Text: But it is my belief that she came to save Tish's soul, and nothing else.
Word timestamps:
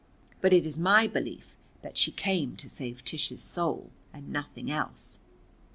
But 0.41 0.51
it 0.51 0.65
is 0.65 0.79
my 0.79 1.05
belief 1.05 1.55
that 1.83 1.95
she 1.95 2.11
came 2.11 2.55
to 2.55 2.67
save 2.67 3.05
Tish's 3.05 3.43
soul, 3.43 3.91
and 4.11 4.29
nothing 4.29 4.71
else. 4.71 5.19